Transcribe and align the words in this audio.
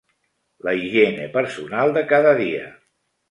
La 0.67 0.71
higiene 0.77 1.27
personal 1.37 1.93
de 1.99 2.05
cada 2.13 2.35
dia. 2.43 2.65